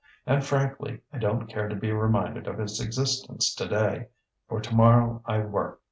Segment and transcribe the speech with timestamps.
[0.25, 4.07] And frankly, I don't care to be reminded of its existence today;
[4.47, 5.79] for tomorrow I work...."